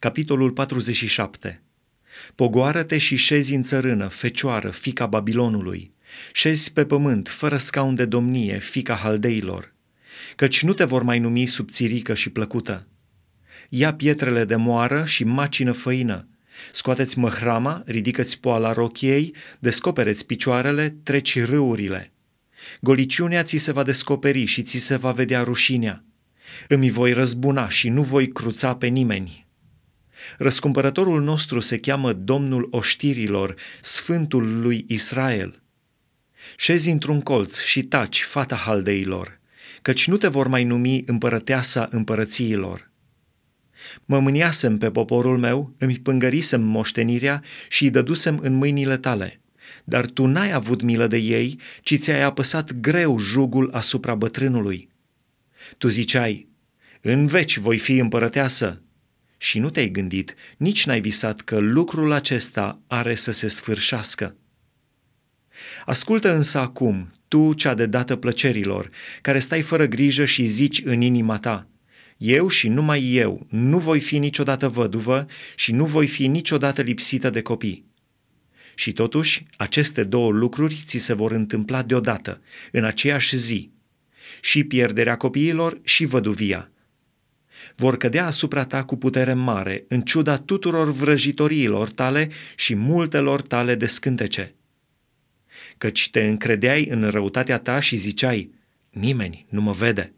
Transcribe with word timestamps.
Capitolul 0.00 0.50
47 0.50 1.62
Pogoară-te 2.34 2.98
și 2.98 3.16
șezi 3.16 3.54
în 3.54 3.62
țărână, 3.62 4.08
fecioară, 4.08 4.70
fica 4.70 5.06
Babilonului. 5.06 5.94
Șezi 6.32 6.72
pe 6.72 6.84
pământ, 6.84 7.28
fără 7.28 7.56
scaun 7.56 7.94
de 7.94 8.04
domnie, 8.04 8.58
fica 8.58 8.94
haldeilor. 8.94 9.72
Căci 10.36 10.62
nu 10.62 10.72
te 10.72 10.84
vor 10.84 11.02
mai 11.02 11.18
numi 11.18 11.46
subțirică 11.46 12.14
și 12.14 12.30
plăcută. 12.30 12.86
Ia 13.68 13.94
pietrele 13.94 14.44
de 14.44 14.56
moară 14.56 15.04
și 15.04 15.24
macină 15.24 15.72
făină. 15.72 16.28
Scoateți 16.72 17.18
măhrama, 17.18 17.82
ridică-ți 17.86 18.40
poala 18.40 18.72
rochiei, 18.72 19.34
descopereți 19.58 20.26
picioarele, 20.26 20.96
treci 21.02 21.44
râurile. 21.44 22.12
Goliciunea 22.80 23.42
ți 23.42 23.56
se 23.56 23.72
va 23.72 23.82
descoperi 23.82 24.44
și 24.44 24.62
ți 24.62 24.78
se 24.78 24.96
va 24.96 25.12
vedea 25.12 25.42
rușinea. 25.42 26.04
Îmi 26.68 26.90
voi 26.90 27.12
răzbuna 27.12 27.68
și 27.68 27.88
nu 27.88 28.02
voi 28.02 28.28
cruța 28.28 28.74
pe 28.76 28.86
nimeni. 28.86 29.48
Răscumpărătorul 30.38 31.22
nostru 31.22 31.60
se 31.60 31.78
cheamă 31.78 32.12
Domnul 32.12 32.68
oștirilor, 32.70 33.54
Sfântul 33.80 34.60
lui 34.60 34.84
Israel. 34.88 35.62
Șezi 36.56 36.90
într-un 36.90 37.20
colț 37.20 37.60
și 37.60 37.82
taci, 37.82 38.22
fata 38.22 38.56
haldeilor, 38.56 39.40
căci 39.82 40.08
nu 40.08 40.16
te 40.16 40.26
vor 40.26 40.46
mai 40.46 40.64
numi 40.64 41.02
împărăteasa 41.06 41.88
împărățiilor. 41.90 42.90
Mă 44.04 44.18
mâniasem 44.18 44.78
pe 44.78 44.90
poporul 44.90 45.38
meu, 45.38 45.74
îmi 45.78 45.98
pângărisem 45.98 46.62
moștenirea 46.62 47.42
și 47.68 47.84
îi 47.84 47.90
dădusem 47.90 48.38
în 48.42 48.54
mâinile 48.54 48.96
tale. 48.96 49.40
Dar 49.84 50.06
tu 50.06 50.26
n-ai 50.26 50.52
avut 50.52 50.82
milă 50.82 51.06
de 51.06 51.16
ei, 51.16 51.60
ci 51.82 51.98
ți-ai 51.98 52.22
apăsat 52.22 52.72
greu 52.72 53.18
jugul 53.18 53.70
asupra 53.72 54.14
bătrânului. 54.14 54.88
Tu 55.78 55.88
ziceai, 55.88 56.48
în 57.00 57.26
veci 57.26 57.56
voi 57.56 57.78
fi 57.78 57.96
împărăteasă, 57.96 58.82
și 59.42 59.58
nu 59.58 59.70
te-ai 59.70 59.88
gândit, 59.88 60.34
nici 60.56 60.86
n-ai 60.86 61.00
visat 61.00 61.40
că 61.40 61.58
lucrul 61.58 62.12
acesta 62.12 62.80
are 62.86 63.14
să 63.14 63.30
se 63.30 63.48
sfârșească. 63.48 64.36
Ascultă 65.84 66.34
însă 66.34 66.58
acum, 66.58 67.12
tu 67.28 67.52
cea 67.52 67.74
de 67.74 67.86
dată 67.86 68.16
plăcerilor, 68.16 68.90
care 69.20 69.38
stai 69.38 69.62
fără 69.62 69.86
grijă 69.86 70.24
și 70.24 70.46
zici 70.46 70.82
în 70.84 71.00
inima 71.00 71.38
ta, 71.38 71.68
eu 72.16 72.48
și 72.48 72.68
numai 72.68 73.12
eu 73.12 73.46
nu 73.50 73.78
voi 73.78 74.00
fi 74.00 74.18
niciodată 74.18 74.68
văduvă 74.68 75.26
și 75.54 75.72
nu 75.72 75.84
voi 75.84 76.06
fi 76.06 76.26
niciodată 76.26 76.82
lipsită 76.82 77.30
de 77.30 77.42
copii. 77.42 77.84
Și 78.74 78.92
totuși, 78.92 79.46
aceste 79.56 80.04
două 80.04 80.30
lucruri 80.30 80.82
ți 80.84 80.98
se 80.98 81.14
vor 81.14 81.32
întâmpla 81.32 81.82
deodată, 81.82 82.40
în 82.72 82.84
aceeași 82.84 83.36
zi, 83.36 83.70
și 84.40 84.64
pierderea 84.64 85.16
copiilor 85.16 85.80
și 85.84 86.04
văduvia, 86.04 86.70
vor 87.76 87.96
cădea 87.96 88.26
asupra 88.26 88.64
ta 88.64 88.84
cu 88.84 88.96
putere 88.96 89.32
mare, 89.32 89.84
în 89.88 90.00
ciuda 90.00 90.36
tuturor 90.36 90.92
vrăjitoriilor 90.92 91.90
tale 91.90 92.28
și 92.56 92.74
multelor 92.74 93.42
tale 93.42 93.74
de 93.74 93.86
scântece. 93.86 94.54
Căci 95.78 96.10
te 96.10 96.26
încredeai 96.26 96.86
în 96.86 97.10
răutatea 97.10 97.58
ta 97.58 97.80
și 97.80 97.96
ziceai, 97.96 98.50
nimeni 98.90 99.46
nu 99.48 99.60
mă 99.60 99.72
vede. 99.72 100.12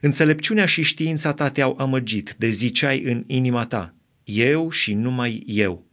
Înțelepciunea 0.00 0.66
și 0.66 0.82
știința 0.82 1.32
ta 1.32 1.50
te-au 1.50 1.76
amăgit, 1.78 2.34
de 2.38 2.48
ziceai 2.48 3.02
în 3.02 3.24
inima 3.26 3.66
ta, 3.66 3.94
eu 4.24 4.70
și 4.70 4.94
numai 4.94 5.42
eu. 5.46 5.86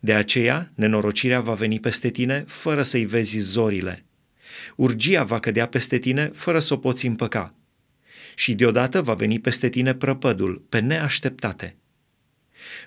De 0.00 0.14
aceea, 0.14 0.72
nenorocirea 0.74 1.40
va 1.40 1.52
veni 1.52 1.80
peste 1.80 2.10
tine 2.10 2.44
fără 2.46 2.82
să-i 2.82 3.04
vezi 3.04 3.38
zorile. 3.38 4.04
Urgia 4.76 5.24
va 5.24 5.40
cădea 5.40 5.66
peste 5.66 5.98
tine 5.98 6.30
fără 6.32 6.58
să 6.58 6.74
o 6.74 6.76
poți 6.76 7.06
împăca 7.06 7.54
și 8.34 8.54
deodată 8.54 9.02
va 9.02 9.14
veni 9.14 9.40
peste 9.40 9.68
tine 9.68 9.94
prăpădul, 9.94 10.64
pe 10.68 10.78
neașteptate. 10.78 11.76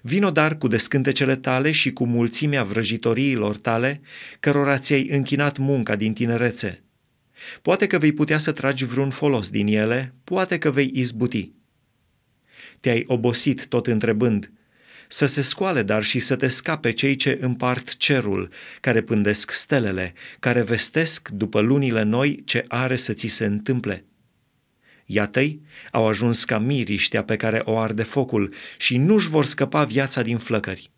Vino 0.02 0.32
dar 0.32 0.58
cu 0.58 0.68
descântecele 0.68 1.36
tale 1.36 1.72
și 1.72 1.92
cu 1.92 2.06
mulțimea 2.06 2.64
vrăjitoriilor 2.64 3.58
tale, 3.58 4.02
cărora 4.40 4.78
ți-ai 4.78 5.08
închinat 5.10 5.58
munca 5.58 5.96
din 5.96 6.14
tinerețe. 6.14 6.84
Poate 7.62 7.88
că 7.88 7.98
vei 7.98 8.12
putea 8.12 8.38
să 8.38 8.52
tragi 8.52 8.86
vreun 8.86 9.10
folos 9.10 9.50
din 9.50 9.68
ele, 9.68 10.14
poate 10.24 10.58
că 10.58 10.72
vei 10.72 10.92
izbuti. 10.94 11.52
Te-ai 12.80 13.04
obosit 13.08 13.68
tot 13.68 13.88
întrebând, 13.88 14.52
să 15.08 15.26
se 15.26 15.42
scoale 15.42 15.84
dar 15.84 16.04
și 16.04 16.20
să 16.20 16.36
te 16.36 16.48
scape 16.48 16.92
cei 16.92 17.16
ce 17.16 17.38
împart 17.42 17.98
cerul, 17.98 18.50
care 18.82 19.02
pândesc 19.02 19.52
stelele, 19.52 20.14
care 20.40 20.62
vestesc 20.62 21.30
după 21.30 21.60
lunile 21.60 22.04
noi 22.04 22.42
ce 22.46 22.66
are 22.68 22.96
să 22.96 23.14
ți 23.14 23.28
se 23.28 23.46
întâmple. 23.46 24.07
Iată-i, 25.10 25.62
au 25.92 26.08
ajuns 26.08 26.44
ca 26.44 26.60
miriștea 26.60 27.24
pe 27.24 27.36
care 27.36 27.62
o 27.66 27.78
arde 27.78 28.04
focul 28.04 28.54
și 28.78 28.98
nu-și 28.98 29.30
vor 29.30 29.46
scăpa 29.46 29.84
viața 29.84 30.22
din 30.22 30.38
flăcări. 30.38 30.92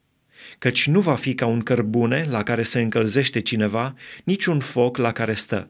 Căci 0.57 0.87
nu 0.87 0.99
va 0.99 1.15
fi 1.15 1.33
ca 1.33 1.45
un 1.45 1.61
cărbune 1.61 2.27
la 2.29 2.43
care 2.43 2.63
se 2.63 2.81
încălzește 2.81 3.39
cineva, 3.39 3.93
nici 4.23 4.45
un 4.45 4.59
foc 4.59 4.97
la 4.97 5.11
care 5.11 5.33
stă. 5.33 5.69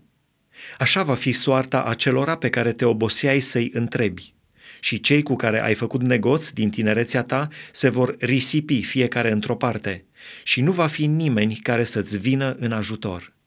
Așa 0.78 1.04
va 1.04 1.16
fi 1.16 1.32
soarta 1.32 1.84
acelora 1.84 2.38
pe 2.38 2.50
care 2.50 2.74
te 2.74 2.86
oboseai 2.86 3.40
să-i 3.40 3.70
întrebi. 3.74 4.34
Și 4.80 5.00
cei 5.00 5.24
cu 5.24 5.36
care 5.36 5.62
ai 5.62 5.74
făcut 5.74 6.02
negoți 6.02 6.54
din 6.54 6.70
tinerețea 6.70 7.24
ta 7.24 7.48
se 7.72 7.90
vor 7.90 8.16
risipi 8.20 8.84
fiecare 8.84 9.32
într-o 9.32 9.56
parte 9.56 10.06
și 10.44 10.62
nu 10.62 10.72
va 10.72 10.88
fi 10.88 11.06
nimeni 11.06 11.56
care 11.56 11.84
să-ți 11.84 12.18
vină 12.18 12.56
în 12.60 12.72
ajutor. 12.72 13.38